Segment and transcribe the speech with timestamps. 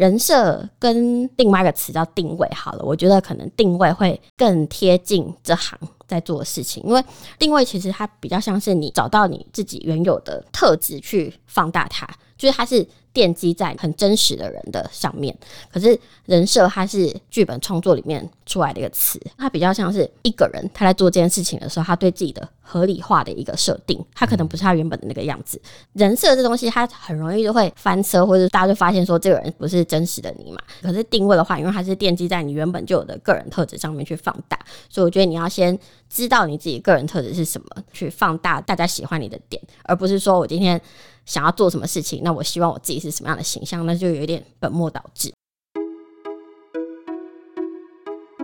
[0.00, 5.78] 人设跟另外一个词叫定位好了，我觉得可能定位会更贴近这行。
[6.10, 7.02] 在做的事情，因为
[7.38, 12.86] 定位其实它比较像是你找到你自己原有的特质去放大它，就是它是。
[13.12, 15.36] 奠基在很真实的人的上面，
[15.68, 25.60] 可是人设它是剧本创作里面出来的一个词，它比较像是一个人他在做这件事情的时候，他对自己的合理化的一个设定，他可能不是他原本的那个样子。
[25.94, 30.60] 人设这东西，它很容易就会翻车，或者大家就发现说这个人不是真实的你嘛。
[30.80, 34.56] 可是定位的话，因为它是奠基在你原本就有的个人特质上面去放大，
[34.88, 35.76] 所以我觉得你要先
[36.12, 40.80] 知道你自己个人特质是什么，去放大大家喜欢你的点，而不是说我今天。
[41.26, 45.32] 想要做什么事情，那我希望我自己是什么样的形象，那就有一点本末倒置。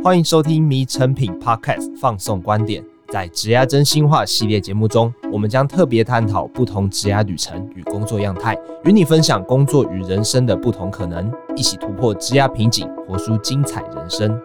[0.04, 14.40] 欢迎收听《迷成品 Podcast》放送观点，在职涯真心话系列节目中，我们将特别探讨不同职涯旅程与工作样态，与你分享工作与人生的不同可能，一起突破职涯瓶颈，活出精彩人生。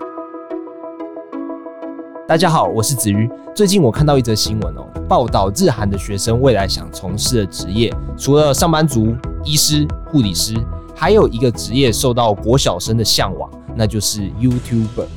[2.27, 3.29] 大家好，我是子瑜。
[3.53, 9.13] 最近我看到一则新闻哦，报道日韩的学生未来想从事的职业，除了上班族、
[9.43, 10.55] 医师、护理师，
[10.95, 15.07] 还有一个职业受到国小生的向往，那就是 YouTuber。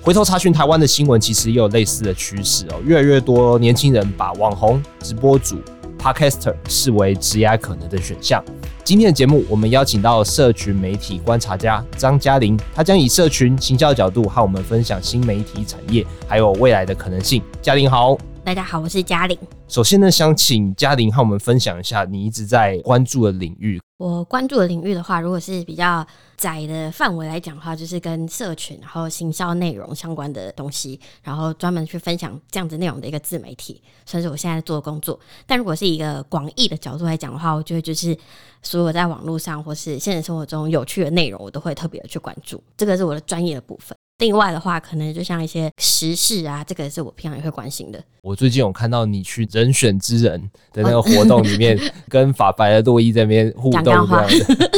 [0.00, 5.56] 回头查询台湾的新闻，其实也有类似的趋势哦，越来越多年轻人把网红、直播主、
[5.98, 8.44] Podcaster 视为职业可能的选项。
[8.84, 17.42] 今天的节目，我们邀请到社群媒体观察家张嘉玲，她将以社群行销的角度和我们分享新媒体产业还有未来的可能性。
[17.62, 18.14] 嘉玲好。
[18.44, 19.38] 大家好，我是嘉玲。
[19.68, 23.80] 首先呢，想请嘉玲和我们分享一下你一直在关注的领域。
[24.04, 35.18] 我关注的领域的话，如果是比较窄的范围来讲的话，就是跟社群然后行销内容相关的东西，然后专门去分享这样子内容的一个自媒体，算是我现在做的工作。
[35.46, 38.14] 但如果是一个广义的角度来讲的话，我觉得就是
[38.60, 42.62] 所有在网络上或是现实生活中有趣的内容，我都会特别的去关注。
[42.76, 43.96] 这个是我的专业的部分。
[44.18, 48.00] 另外的话，可能就像一些时事啊，这个也是我平常也会关心的。
[48.22, 50.40] 我最近有看到你去人选之人
[50.72, 51.76] 的那个活动里面，
[52.08, 54.70] 跟法白的洛伊在那边互动这样子。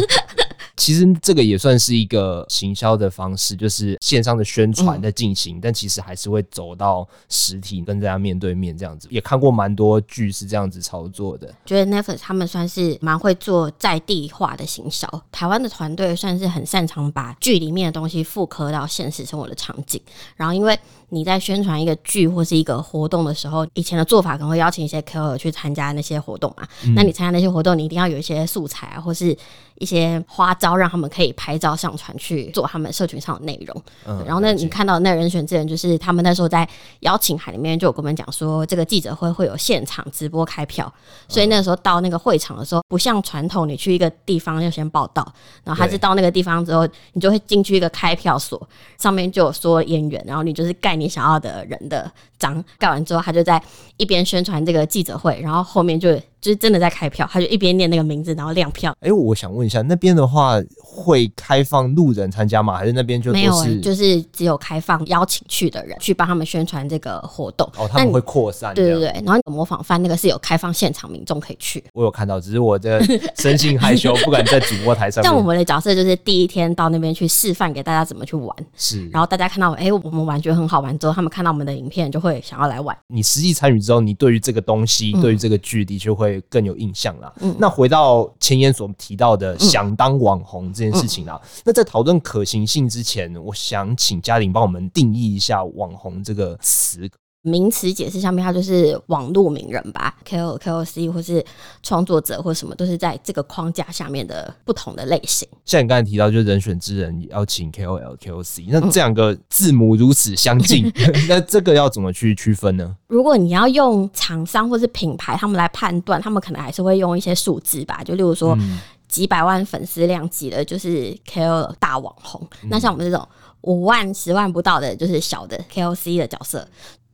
[0.76, 9.08] 其实这个也算是一个行销的方式，就是线上的宣传在进行，嗯，但其实还是会走到实体跟大家面对面这样子。
[9.10, 11.52] 也看过蛮多剧是这样子操作的。
[11.64, 20.00] 觉得 Netflix 他们算是蛮会做在地化的行销，台湾的团队算是很擅长把剧里面的东西复刻到现实生活的场景。
[20.36, 26.94] 然后因为你在宣传一个剧或是一个活动的时候，以前的做法可能会邀请一些 KOL 去参加那些活动嘛，嗯。
[26.94, 29.36] 那你参加那些活动，你一定要有一些素材啊，或是
[29.78, 33.82] 一些花招，让他们可以拍照上传去做他们社群上的内容。
[34.06, 36.68] 嗯，然后呢，你看到那人选之人，就是他们那时候在
[37.00, 40.92] 邀请函里面就有跟我们讲说，这个记者会会有现场直播开票，
[41.28, 45.26] 所以那时候到那个会场的时候，不像传统你去一个地方要先报道，
[45.64, 53.62] 然后他是到那个地方之后，你就会进去一个开票所，上面就有说演员，然后你就是盖你想要的人的章，盖完之后，他就在
[53.96, 56.18] 一边宣传这个记者会，然后后面就。
[56.46, 58.92] 就是真的在开票，他就一边念那个名字，然后亮票。
[59.00, 62.76] 哎、欸，我想问一下，那边的话会开放路人参加吗？
[62.76, 63.80] 还是那边就没有、欸？
[63.80, 67.68] 就是只有开放邀请去的人去帮他们宣传这个活动。
[67.76, 68.72] 哦，他们会扩散。
[68.74, 71.82] 对对对，然后模仿犯那个是有开放现场民众可以去。
[71.92, 73.00] 我有看到，只是我这
[73.34, 75.24] 生性害羞， 不敢在主播台上。
[75.24, 79.08] 像我们的角色就是第一天到那边去示范给大家怎么去玩，是。
[79.08, 82.96] 然后大家看到哎、欸，我们玩觉得很好玩之后，他们看到我们的影片就会想要来玩。
[83.08, 87.16] 你实际参与之后，你对于这个东西，嗯、对于这个剧的确会更有印象。
[87.40, 97.08] 嗯，那回到前言所提到的想当网红这件事情啦，嗯嗯、那在讨论可行性之前，我想请嘉玲帮我们定义一下“网红”这个词。
[97.46, 101.44] 名词解释上面，它就是网络名人吧，KOL、KOC 或是
[101.80, 105.46] 创作者或什么，都是在这个框架下面的不同的类型。
[105.64, 112.96] 像你刚才提到，就是人选之人要请 KOL、KOC，那这两个字母如此相近，嗯、 那这个要怎么去区分呢？
[113.06, 118.58] 如果你要用厂商或是品牌他们来判断，他们可能还是会用一些数字吧，就例如说
[119.06, 122.44] 几百万粉丝量级的，就是 KOL 大网红。
[122.64, 123.24] 嗯、那像我们这种
[123.60, 126.66] 五万、十万不到的，就是小的 KOC 的角色。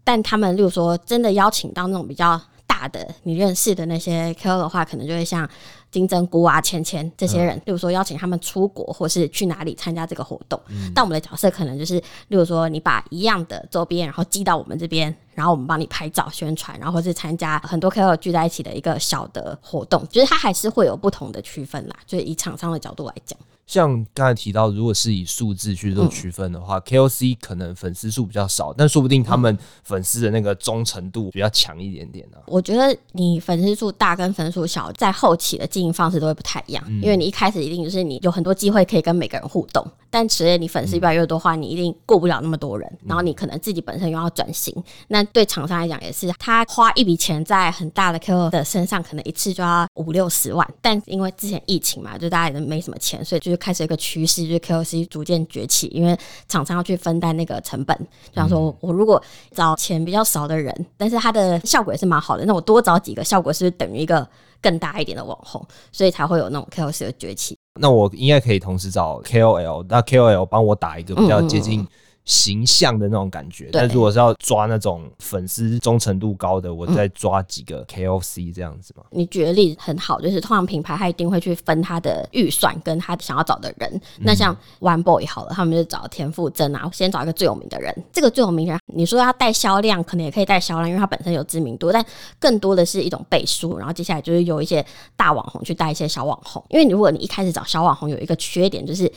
[0.04, 5.48] 但他们，例如说，真的邀请到那种比较大的你认识的那些 KOL 的话，可能就会像
[5.90, 10.60] 金针菇啊、芊芊这些人，例如说邀请他们出国或是去哪里参加这个活动。
[10.68, 10.90] 嗯。
[10.94, 11.94] 但我们的角色可能就是，
[12.28, 21.96] 例如说，你把一样的周边，然后寄到我们这边，然后我们帮你拍照宣传，然后或是参加很多 KOL 聚在一起的一个小的活动，就是它还是会有不同的区分啦。
[22.06, 23.38] 就是以厂商的角度来讲。
[23.64, 32.42] 像刚才提到，如果是以数字去做区分的话、嗯、，KOC 可能粉丝数比较少，但说不定他们粉丝的那个忠诚度比较强一点点呢、啊。
[32.48, 44.74] 我觉得你粉丝数大跟粉丝数小，在后期的经营方式都会不太一样，嗯、因为你一开始一定就是你有很多机会可以跟每个人互动，但随着你粉丝越来越多的话，你一定顾不了那么多人，嗯、然后你可能自己本身又要转型，
[45.08, 56.16] 那对厂商来讲也是，他花一笔钱在很大的 KOL 的身上，可能一次就要五六十万，但因为之前疫情嘛，就大家也没什么钱，所以就是开始一个趋势，就是 KOC 逐渐崛起，因为
[56.48, 57.96] 厂商要去分担那个成本。
[58.30, 59.22] 就像说我如果
[59.52, 64.26] 找钱比较少的人，但是他的效果也是蛮好的，那我多找几个，效果是不是等于一个
[64.60, 65.64] 更大一点的网红？
[65.92, 67.56] 所以才会有那种 KOC 的崛起。
[67.80, 71.86] 那我应该可以同时找 KOL，那 KOL 帮我打一个比较接近。
[72.24, 79.02] 形象的那种感觉，但如果是要抓那种粉丝忠诚度高的，我再抓几个 KOC 这样子嘛。
[79.10, 84.00] 你举的例子很好，就是通常品牌他一定会去分他的预算跟他想要找的人。
[84.20, 87.92] 那像 One Boy 好了，他们就找田馥甄啊，先找一个最有名的人。
[88.12, 92.04] 这个最有名的人，你说他带销量，可能也可以带销量，因为他本身有知名度，但
[92.38, 93.76] 更多的是一种背书。
[93.76, 94.84] 然后接下来就是有一些
[95.16, 99.10] 大网红去带一些小网红，因为如果你一开始找小网红，有一个缺点就是。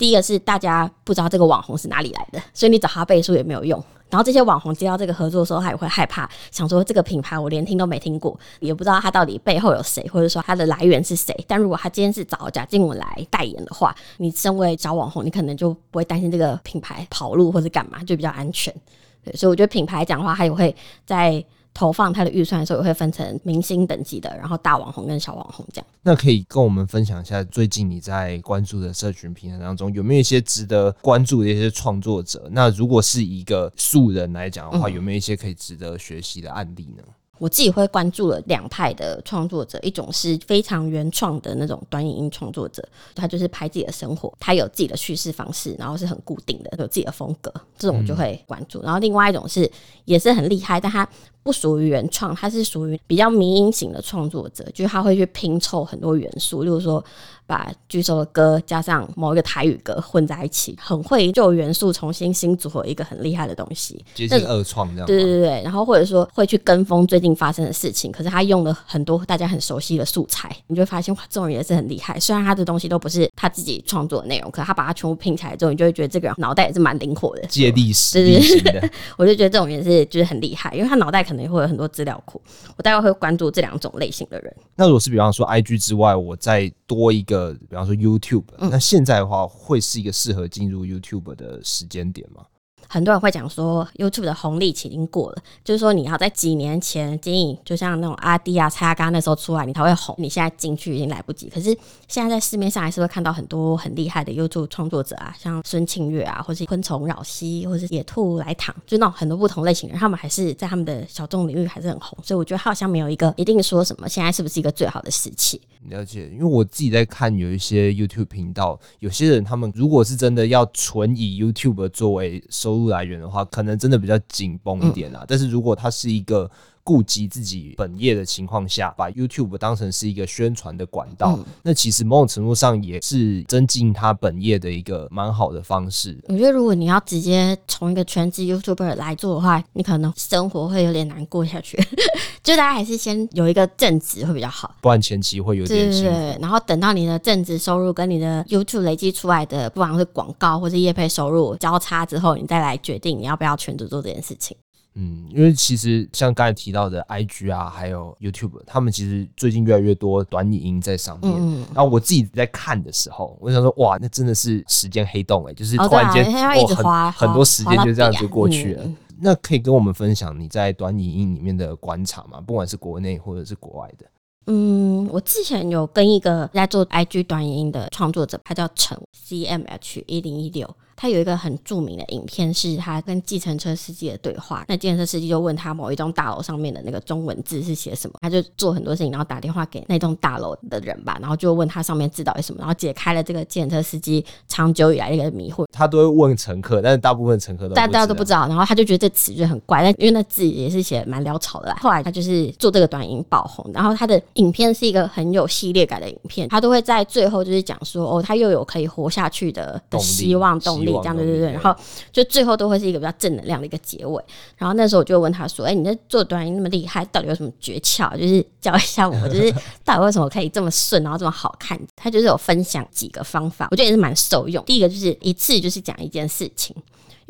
[0.00, 3.78] 第一个是大家不知道这个网红是哪里来的，所以你找他背书也没有用。
[4.08, 11.36] 然后这些网红接到这个合作的时候，他也会害怕，想说这个品牌我连听都没听过，也不知道他到底背后有谁，或者说他的来源是谁。
[11.46, 18.74] 但如果他今天是找贾静雯来代言的话，你身为小网红，你可能就不会担心这个品牌跑路或者干嘛，就比较安全。
[19.22, 20.74] 对，所以我觉得品牌讲话，他也会
[21.04, 21.44] 在。
[21.80, 25.86] 投放他的预算的时候，也会分成明星等级的，然后大网红跟小网红这样。
[26.02, 32.46] 那可以跟我们分享一下，最近你在关注的社群平台当中，有没有一些值得关注的一些创作者？
[32.50, 37.02] 那如果是一个素人来讲的话，有没有一些可以值得学习的案例呢？
[37.38, 48.82] 我自己会关注了两派的创作者，一种是非常原创的那种短影音创作者，他就是拍自己的生活，他有自己的叙事方式，然后是很固定的，有自己的风格，这种就会关注。
[48.82, 49.70] 然后另外一种是
[50.04, 51.08] 也是很厉害，但他
[51.42, 57.04] 不属于原创，他是属于比较迷音型的创作者，就是他会去拼凑很多元素，例如说。
[57.50, 65.06] 把巨兽的歌加上某一个台语歌混在一起，很会就元素重新新组合一个很厉害的东西，接近二创这样。
[65.06, 72.20] 对对对，然后或者说会去跟风最近发生的事情，可是他用了很多大家很熟悉的素材，你就会发现哇，这种人也是很厉害。
[72.20, 78.88] 虽然他的东西都不是他自己创作的内容，可是他把它全部拼起来之后，你就会觉得这个人脑袋也是蛮灵活的，借力使力型的。
[79.18, 82.40] 我就觉得这种人是就是很厉害，因为他脑袋可能会有很多资料库。
[82.76, 84.54] 我大概会关注这两种类型的人。
[84.76, 87.94] 那如果是比方说 IG 之外，我再多一个，比方说。
[88.00, 92.46] YouTube，那现在的话会是一个适合进入 YouTube 的时间点吗？
[92.88, 100.14] 很多人会讲说，YouTube 的红利期已经过了，就是说你要在几年前经营，就像那种阿迪啊、蔡阿嘎那时候出来，你才会红。
[100.18, 101.48] 你现在进去已经来不及。
[101.48, 101.76] 可是
[102.08, 112.18] 现在在市面上还是会看到很多很厉害的 YouTube 创作者啊，像孙庆月啊，或是昆虫扰西，或是野兔来躺，就那种很多不同类型的人，他们还是在他们的小众领域还是很红。
[112.22, 115.60] 所以我觉得好像没有一个一定说什么现在是不是一个最好的时期。
[115.88, 125.24] 了解，因为我自己在看有一些 YouTube 频道，有些人他们如果是真的要纯以 YouTube 作为收收入来源的话，可能真的比较紧绷一点啊。
[125.26, 126.48] 但是如果它是一个
[126.82, 136.18] 顾及自己本业的情况下，把 YouTube 当成是一个宣传的管道，嗯、那其实某种程度上也是增进他本业的一个蛮好的方式。
[136.28, 141.78] 我觉得如果你要直接从一个全职 YouTuber 来做的话，你可能生活会有点难过下去。
[142.42, 146.10] 就大家还是先有一个正职会比较好，不然前期会有点辛苦。
[146.10, 154.56] 对，然后等到你的正职收入跟你的 YouTube 累积出来的，不管是广告或是业配收入交叉之后，你再来决定你要不要全职做这件事情。
[154.94, 161.32] 嗯，因为其实像刚才提到的 IG 啊，还有 YouTube，他们其实最近越来越多短影音在上面。
[161.32, 168.82] 嗯，然后我自己在看的时候，我想说，哇，那真的是时间黑洞哎、欸，就是突然间，哦啊、很很多时间就这样子过去了。
[168.84, 172.40] 嗯、那可以跟我们分享你在短影音里面的观察吗？
[172.40, 174.04] 不管是国内或者是国外的。
[174.46, 180.68] 嗯，我之前有跟一个在做 IG 短影音的创作者，他叫陈 CMH 一零一六。
[181.00, 184.66] 他有一个很著名的影片，是他跟计程车司机的对话。
[184.68, 195.64] 那计程车司机就问他某一栋大楼上面的那个中文字是写什么，他就做很多事情，然后打电话给那栋大楼的人吧，然后就问他上面字到底什么，然后解开了这个计程车司机长久以来的一个迷惑。
[195.72, 198.46] 他都会问乘客，但是大部分乘客都大家都不知道。
[198.48, 201.76] 然后他就觉得这词就很怪，但因为那字也是写蛮潦草的啦。
[201.80, 211.52] 后来他就是做这个短影爆红，然后他的影片是一个很有系列感的影片，他都会在最后就是讲说哦，他又有可以活下下去的的希望动力，这样对对对。
[211.52, 211.74] 然后
[212.12, 214.22] 就最后都会是一个比较正能量的一个结尾。
[214.56, 218.16] 然后那时候我就问他说：“哎，你在做短音那么厉害，到底有什么诀窍？
[218.18, 219.52] 就是教一下我，就是
[219.84, 224.64] 到底为什么可以这么顺，然后这么好看？”他就是有分享几个方法，我觉得也是蛮受用。
[224.64, 226.74] 第一个就是一次就是讲一件事情。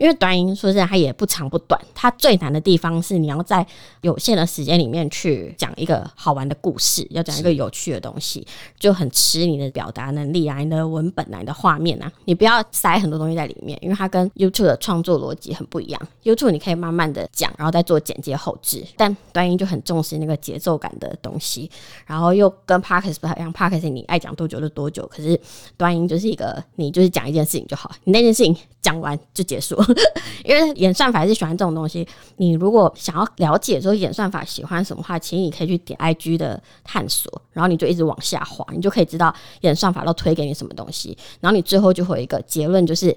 [0.00, 1.78] 因为短音说实在，它也不长不短。
[1.94, 3.64] 它最难的地方是你要在
[4.00, 8.46] 有限的时间里面去讲一个好玩的故事，要讲一个有趣的东西，
[8.78, 12.10] 就很吃你的表达能力啊，你的文本啊，的画面啊。
[12.24, 16.00] 你不要塞很多东西在里面，因为它跟 YouTube 的创作逻辑很不一样。
[16.24, 21.70] YouTube 你可以慢慢的讲，然后再做剪接后置，但短音就很重视那个节奏感的东西，
[22.06, 23.52] 然后又跟 Podcast 不太一样。
[23.52, 25.38] Podcast 你爱讲多久就多久，可是
[25.76, 29.76] 短音就是一个你就是讲一件事情就好，你那件事情讲完就结束。
[30.44, 32.06] 因为演算法还是喜欢这种东西。
[32.36, 41.16] 你如果想要了解说演算法喜欢什么话，其实你可以去点 IG 的探索，然后你就一直往下滑，你就可以知道演算法都推给你什么东西。
[41.40, 43.16] 然后你最后就会有一个结论，就是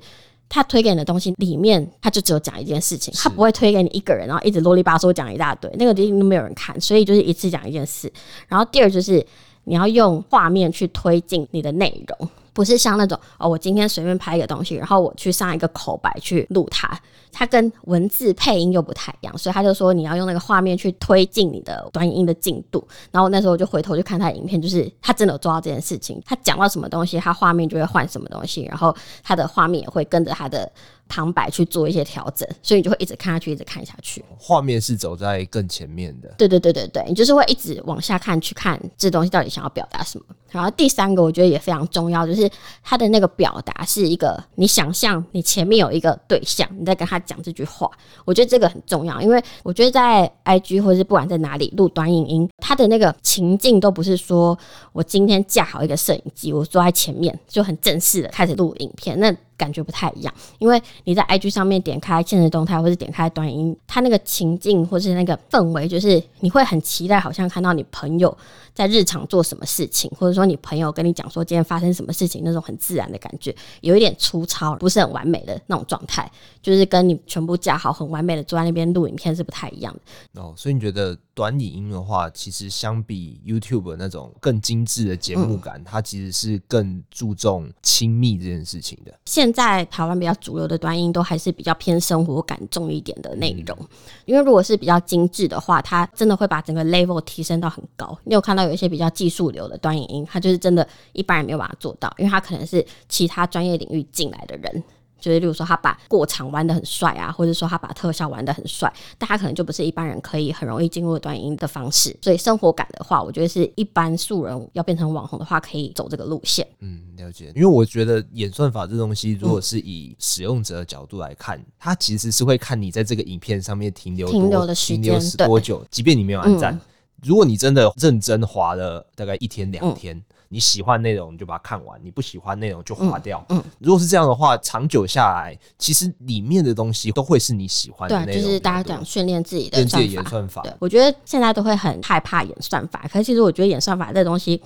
[0.50, 6.80] 他推给你的东西里面，他就只有讲一件事情，他不会推给你一个人，然后一直啰里吧嗦讲一大堆，那个一定都没有人看。
[6.80, 8.12] 所以就是一次讲一件事。
[8.48, 9.26] 然后第二就是
[9.64, 12.30] 你要用画面去推进你的内容。
[12.54, 16.98] 不是像那种哦，我今天随便拍一个东西，然后我去上一个口白去录它，
[17.32, 22.88] 它跟文字配音又不太一样，所以他就说你要用那个画面去推进你的短音的进度。
[23.12, 30.72] 然后那时候我就回头去看他的影片，就是他真的有做到这件事情，他讲到什么东西，他画面就会换什么东西，然后他的画面也会跟着他的。
[31.14, 34.26] 旁白去做一些调整，所以你就会一直看下去，一直看下去。
[34.36, 36.34] 画面是走在更前面的。
[36.40, 40.26] 对对对对对，你就是会一直往下看，去看这东西到底想要表达什么。
[40.50, 42.50] 然后第三个，我觉得也非常重要，就是
[42.84, 47.88] 他的那个表达是一个，你想象你前面有一个对象，你在跟他讲这句话。
[48.26, 54.58] 我觉得这个很重要，因为我觉得在 IG 或者是不管在哪里录短影音，他的那个情境都不是说
[54.92, 59.20] 我今天架好一个摄影机，我坐在前面就很正式的开始录影片。
[59.20, 68.36] 那感觉不太一样，因为你在 IG 上面点开现实动态，或是点开短音，它那个情境或是那个氛围，就是你会很期待，好像看到你朋友
[68.74, 76.30] 在日常做什么事情，或者说你朋友跟你讲说今天发生什么事情，那种很自然的感觉，有一点粗糙，不是很完美的那种状态，
[76.62, 79.94] 就是跟你全部架好很完美的坐在那边录影片是不太一样
[80.34, 80.42] 的。
[80.42, 89.12] 哦，所以你觉得短影音的话，其实相比 YouTube 那种更精致的节目感，嗯，它其实是更注重亲密这件事情的。
[89.26, 93.78] 现在台湾比较主流的短影音都还是比较偏生活感重一点的内容，
[94.26, 98.16] 因为如果是比较精致的话，它真的会把整个 level 提升到很高。
[98.26, 104.84] 你有看到有一些比较技术流的短影音，它就是真的一般人没有办法做到，因为它可能是其他专业领域进来的人。
[105.24, 112.14] 就是，例如说，他把过场玩的很帅啊，或者说他把特效玩的很帅，大家可能就不是一般人可以很容易进入短影音的方式。
[112.22, 116.68] 所以生活感的话，我觉得是一般素人要变成网红的话，可以走这个路线。
[116.82, 117.54] 嗯，了解。
[117.56, 126.82] 因为我觉得演算法这东西，如果是以使用者的角度来看，它、嗯、其实是会看你在这个影片上面停留停留的时间多久，即便你没有按赞、嗯，
[127.24, 130.18] 如果你真的认真滑了大概一天两天。
[130.18, 133.58] 嗯你喜欢内容你就把它看完，你不喜欢内容就划掉嗯。
[133.58, 138.26] 嗯，如果是这样的话，长久下来，其实里面的东西都会是你喜欢的容。
[138.26, 139.80] 对，就是大家讲训练自己的。
[140.04, 140.62] 演算法。
[140.64, 144.62] 对，我觉得现在都会很害怕演算法，可是其实我觉得演算法这东西。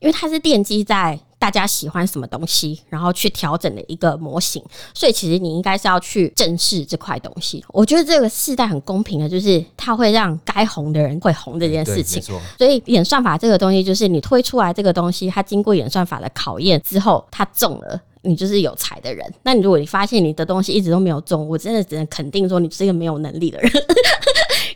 [0.00, 4.62] 因为它是奠基在大家喜欢什么东西，然后去调整的一个模型，
[4.94, 7.64] 所以其实你应该是要去正视这块东西。
[7.68, 12.22] 我觉得这个世代很公平的，就是它会让该红的人会红这件事情。
[12.58, 19.26] 所以演算法这个东西，就是你推出来这个东西，它经过演算法的考验之后，它中了，你就是有才的人。
[19.42, 23.72] 那你如果你发现你的东西一直都没有中，我真的只能肯定说你是一个没有能力的人。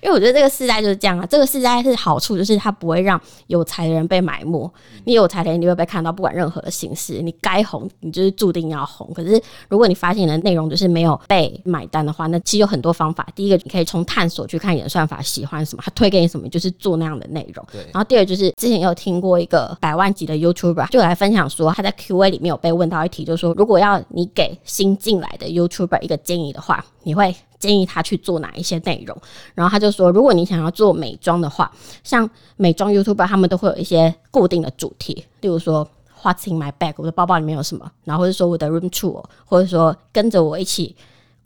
[0.05, 4.71] 因为我觉得这个世代就是这样啊，这个世代是好处，就是它不会让有才的人被埋没。
[5.05, 9.11] 你有才的人，你会被看到，不管任何的形式，你该红，你就是注定要红。
[9.15, 13.27] 可是如果你发现你的内容就是没有被买单的话，那其实有很多方法。
[13.35, 17.67] 第一个，你可以从探索去看演算法喜欢什么，他推给你什么，就是做那样的内容。
[17.73, 17.81] 对。
[17.85, 27.35] 然后第二就是之前有听过一个百万级的 YouTuber 就来分享说，他在 Q&A 里面有被问到一题，就是说如果要你给新进来的 YouTuber 一个建议的话，你会？
[27.65, 29.17] 建议他去做哪一些内容，
[29.55, 35.89] 然后他就说，如果你想要做美妆的话，像美妆 YouTuber 他们都会有一些固定的主题，例如说
[36.23, 40.95] What's in my bag，我的包包里面有什么，然后或者说我的 room tour，或者说跟着我一起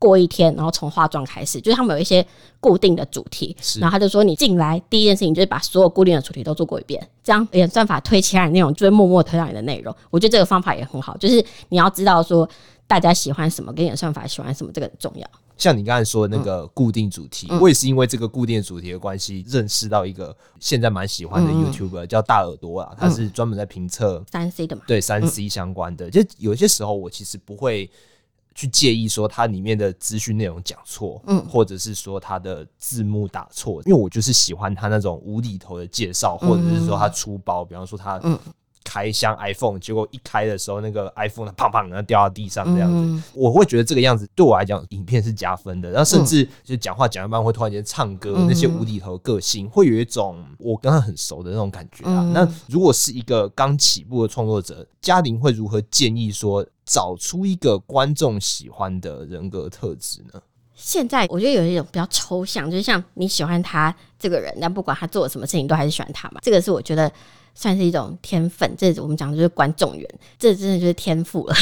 [0.01, 2.27] 过一天，然后从化妆开始，就是他们有一些
[2.59, 3.57] 固定的主题。
[3.81, 9.95] 然后他就说，你进来第一件事情就是把所有固定的主题都做过一遍，这样演算法推其他的内容就会默默推到你的内容。
[10.11, 12.49] 我觉得这个方法也很好，就是你要知道说
[12.89, 15.27] 大家喜欢什么，跟演算法喜欢什么，这个很重要。
[15.59, 26.09] 像你刚才说的那个固定主题，嗯、我也是因为这个固定主题的关系，认识到一个现在蛮喜欢的 YouTuber，、嗯、叫大耳朵啊，他是专门在评测三 C 的嘛，对三 C 相关的。
[26.09, 27.91] 嗯、就有些时候我其实不会
[28.55, 38.39] 去介意说它里面的资讯内容讲错，嗯，或者是说它的字幕打错，因为我就是喜欢他那种无厘头的介绍，或者是说他出包，比方说他嗯。
[38.89, 45.91] 开箱 iPhone，结果一开的时候，那个 iPhone 砰砰然后掉到地上这样子，嗯、我会觉得这个样子对我来讲，影片是加分的。
[45.91, 52.23] 然后甚至就讲话讲一半会突然间唱歌，嗯、那些无厘头个性，会有一种我跟他很熟的那种感觉啊。
[52.23, 60.41] 嗯、那如果是一个刚起步的创作者，嘉玲会如何建议说找出一个观众喜欢的人格特质呢？
[60.75, 66.41] 现在我觉得有一种比较抽象，就是像你喜欢他这个人，但不管他做了什么事情，都还是喜欢他嘛。
[66.43, 67.13] 这个是我觉得。
[67.59, 71.55] 算是一种天分，这我们讲的就是观众缘，这真的就是天赋了。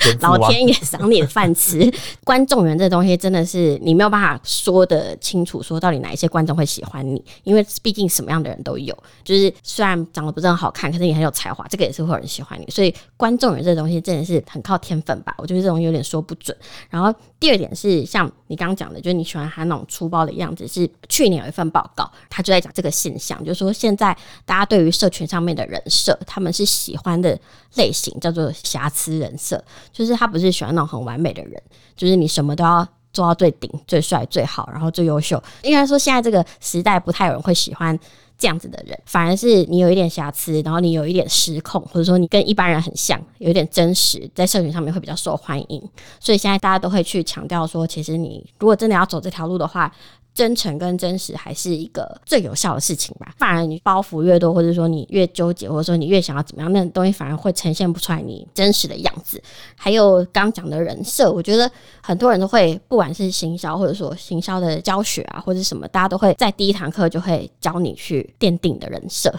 [0.00, 1.88] 天老天爷赏你的饭吃，
[2.24, 8.92] 观众缘这东西真的是你没有办法说得清楚，说到底哪一些观众会喜欢你，因为毕竟什么样的人都有。
[9.22, 12.66] 就是虽然长得不是很好看，可是你很有才华，这个也是会有人喜欢你。
[12.68, 15.32] 所以观众缘这东西真的是很靠天分吧？
[15.38, 16.56] 我觉得这种有点说不准。
[16.90, 20.64] 然后第二点是像你刚刚讲的，就是你喜欢他那种粗暴的样子。
[20.66, 27.38] 是去年有一份报告，他就在讲这个现象，就是说现在大家对于社群上面的人设，他们是喜欢的
[27.74, 31.62] 类型叫做瑕疵人设，就是他不是喜欢那种很完美的人，
[31.94, 35.40] 就是你什么都要做到最顶、最帅、最好，然后最优秀。
[35.62, 37.96] 应该说现在这个时代不太有人会喜欢
[38.36, 45.82] 这样子的人，反而是你有一点瑕疵，然后你有一点失控，或者说你跟一般人很像，有一点真实，在社群上面会比较受欢迎。
[46.18, 49.92] 所以现在大家都会去强调说，其实你如果真的要走这条路的话。
[50.34, 53.32] 真诚跟真实还是一个最有效的事情吧。
[53.38, 59.40] 反而你包袱越多，或者说你越纠结，或者说你越想要怎么样，那东西反而会呈现不出来你真实的样子。
[59.76, 61.70] 还有刚讲的人设，我觉得
[62.02, 69.32] 很多人都会，不管是行销或者说行销的教学啊，或者什么，大家都会在第一堂课就会教你去奠定的人设。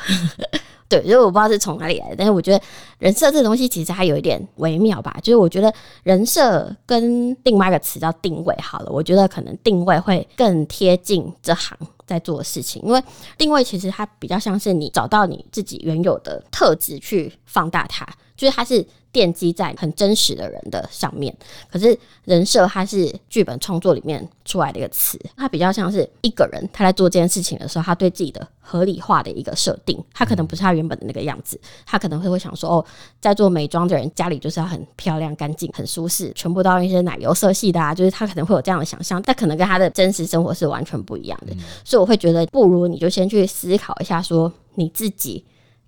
[0.87, 2.63] 对，所以我不知道是从哪里来的，但是我觉得
[2.99, 5.17] 人设这东西其实还有一点微妙吧。
[5.23, 5.73] 就是我觉得
[6.03, 11.75] 人设跟另外一个词叫定位好了，我觉得可能定位会更贴近这行
[12.05, 13.03] 在做的事情，因为
[13.37, 18.85] 定位其实它比较像是你找到你自己原有的特质去放大它，就是它是。
[19.15, 21.33] 奠基在很真实的人的上面，
[21.71, 32.85] 可是人设它是剧本创作里面出来的一个词，它比较像是一个人他在做这件事情的时候，他对自己的合理化的一个设定，他可能不是他原本的那个样子，他可能会会想说，哦，
[33.21, 41.55] 在做美妆的人家里就是要很漂亮、干净、很舒适，全部都要一些奶油色系的啊，就是他可能会有这样的想象，但可能跟他的真实生活是完全不一样的，
[41.85, 45.45] 所以我会觉得，不如你就先去思考一下，说你自己。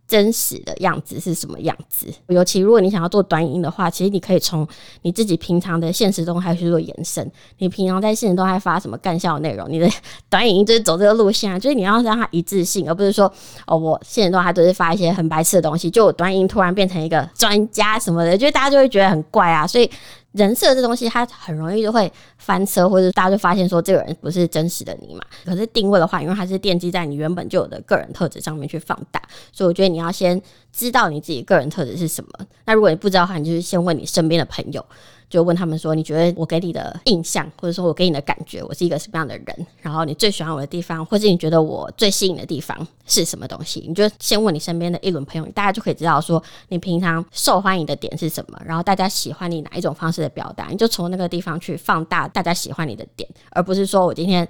[0.08, 2.08] 真实的样子是什么样子？
[2.28, 4.66] 尤其如果你想要做短影音的话，其实你可以从
[5.02, 7.30] 你自己平常的现实动态去做延伸。
[7.58, 9.90] 你平常在现实中还发什么干笑内容，你的
[10.30, 13.32] 短影音就是走这个路线啊， 就是你要让它一致性，而不是说
[13.66, 19.90] 哦，我现实中还都是发一些很白痴的东西，就我短影音突然变成一个专家什么的，就大家就会觉得很怪啊，所以。
[20.38, 25.22] 人设这东西，它很容易就会翻车，或者大家就发现说这个人不是真实的你嘛。
[25.44, 29.22] 可是定位的话，因为它是奠基在你原本就有的个人特质上面去放大，
[29.52, 30.42] 所以我觉得你要先
[30.78, 32.30] 知道你自己个人特质是什么。
[32.66, 34.86] 那如果你不知道的话，你就是先问你身边的朋友。
[35.30, 39.68] 就问他们说：“你觉得我给你的印象，或者说我给你的感觉，我是一个什么样的人？
[39.82, 43.84] 然后你最喜欢我的地方，或者你觉得我最吸引的地方是什么东西？
[43.86, 54.48] 你就先问你身边的一轮朋友，大家就可以知道说你平常受欢迎的点是什么，然后大家喜欢你哪一种方式的表达，你就从那个地方去放大大家喜欢你的点，而不是说我今天。”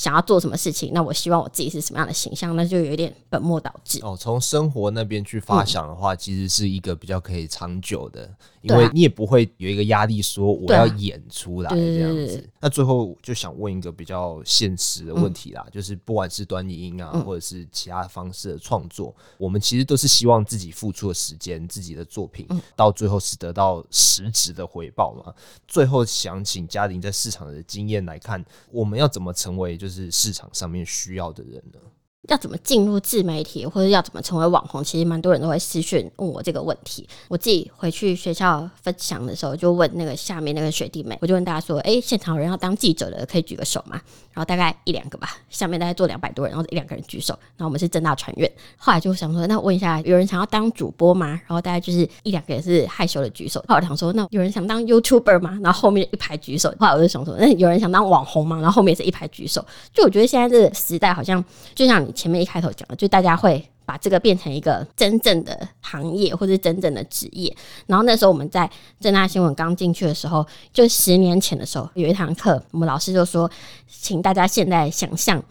[0.00, 4.16] 想要做什么事情，那我希望我自己是什么样的形象，那就有一点本末倒置哦。
[4.18, 12.48] 从生活那边去发想的话，嗯、其实是一个比较可以长久的，因为你也不会有一个压力说我要演出来这样子。
[12.58, 25.34] 那最后就想问一个比较现实的问题啦，嗯、就是不管是短影音啊，或者是其他方式的创作，嗯、我们其实都是希望自己付出的时间、自己的作品，到最后是得到实质的回报嘛。
[25.68, 29.89] 最后想请嘉玲在市场的经验来看，我们要怎么成为就是。
[29.90, 31.80] 是市场上面需要的人呢？
[32.28, 34.84] 要怎么进入自媒体，或者要怎么成为网红？
[34.84, 37.08] 其实蛮多人都会私讯问我这个问题。
[37.28, 44.00] 我自己回去学校分享的时候，就问那个下面那个学弟妹，我就问大家说：“哎、现场有人要当记者的，可以举个手吗？”
[44.32, 47.34] 然后大概一两个吧，下面大概坐两百多人，然后一两个人举手。
[47.56, 51.28] 然后我们是正大传院，后来就想说，那问一下，有人想要当主播吗？
[51.28, 53.64] 然后大概就是一两个人是害羞的举手。
[53.66, 55.58] 后来想说，那有人想当 YouTuber 吗？
[55.62, 56.68] 然后后面一排举手。
[56.78, 58.56] 后来我就想说，那有人想当网红吗？
[58.60, 59.64] 然后后面也是一排举手。
[59.92, 61.42] 就我觉得现在这个时代，好像
[61.74, 63.68] 就像前面一开头讲的，就大家会。
[63.86, 67.52] 把这个变成一个真正的行业或者真正的职业。
[67.88, 68.70] 然后那时候我们在
[69.00, 73.50] 正大新闻刚进去的时候，就十年前的时候，有一堂课，我们老师就说，
[73.88, 75.42] 请大家现在想象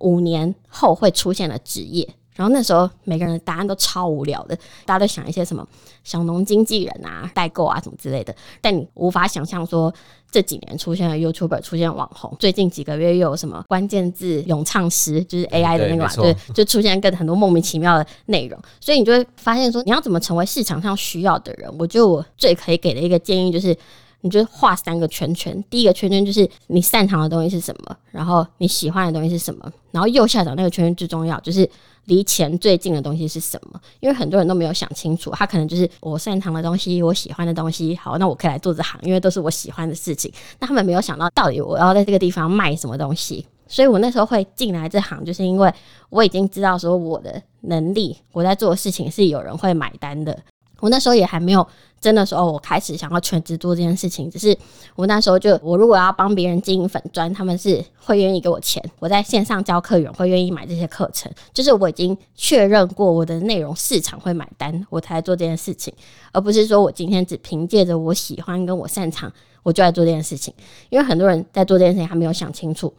[0.00, 2.06] 五年后会出现的职业。
[2.36, 5.66] 然后那时候每个人的答案都超无聊的，大家都想一些什么
[6.04, 9.92] 小农经纪人啊、代购啊什么之类的，但你无法想象说
[10.30, 21.74] 这几年出现了 YouTuber、出现网红，最近几个月又有什么关键字咏唱师，就是 AI 的那个嘛，对，就出现跟很多莫名其妙的内容，所以你就会发现说，你要怎么成为市场上需要的人？
[21.78, 23.76] 我觉得我最可以给的一个建议就是，
[24.20, 31.68] 你就画三个圈圈，第一个圈圈就是你擅长的东西是什么，然后你喜欢的东西是什么，然后右下角那个圈圈最重要就是。
[32.06, 33.80] 离钱最近的东西是什么？
[33.98, 37.96] 因为很多人都没有想清楚，他可能就是我擅长的东西，我喜欢的东西。
[37.96, 40.32] 好，那我可以来做这行，因为都是我喜欢的事情。
[40.60, 43.44] 那他们没有想到，到底我要在这个地方卖什么东西。
[43.66, 45.74] 所以我那时候会进来这行，就是因为
[46.08, 50.38] 我已经知道说我的能力，我在做的事情是有人会买单的。
[50.78, 51.66] 我那时候也还没有。
[52.06, 54.30] 真的时候，我开始想要全职做这件事情。
[54.30, 54.56] 只是
[54.94, 58.80] 我那时候就，我如果要帮别人经营粉砖，他们是会愿意给我钱。
[59.00, 65.92] 我在线上教课员会愿意买这些课程，就是我已经确认过我的内容市场会买单，我才做这件事情，
[66.30, 69.32] 而不是说我今天只凭借着我喜欢跟我擅长，
[69.64, 70.54] 我就来做这件事情。
[70.90, 72.94] 因为很多人在做这件事情还没有想清楚。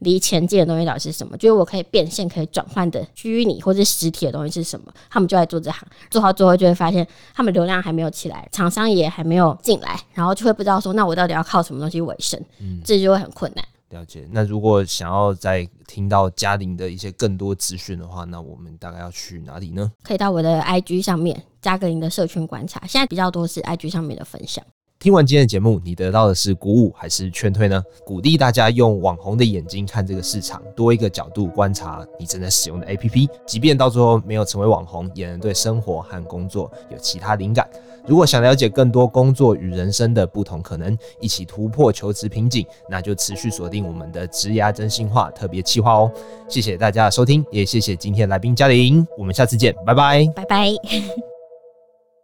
[0.00, 1.36] 离钱近的东西到底是什么？
[1.36, 4.92] 就是我可以变现、可以转换的虚拟或者实体的东西是什么？
[5.08, 12.38] 他们就在做这行，做到最后就会发现，他们流量还没有起来，厂商也还没有进来，然后就会不知道说，那我到底要靠什么东西为生？
[12.60, 13.64] 嗯，这就会很困难。
[13.90, 14.24] 了解。
[14.30, 19.90] 那如果想要再听到嘉玲的一些更多资讯的话，那我们大概要去哪里呢？
[20.04, 24.64] 可以到我的 IG 上面，嘉格林的社群观察，现在比较多是 IG 上面的分享。
[25.00, 27.82] 听完今天的节目，你得到的是鼓舞还是劝退呢？
[28.04, 37.66] 鼓励大家用网红的眼睛看这个市场，多一个角度观察你正在使用的 APP，即便到最后没有成为网红，也能对生活和工作有其他灵感。
[38.06, 46.12] 如果想了解更多工作与人生的不同可能，一起突破求职瓶颈，那就持续锁定我们的职涯真心话特别企划哦。
[46.46, 50.68] 谢谢大家的收听，也谢谢今天来宾嘉玲，我们下次见，拜拜，拜拜。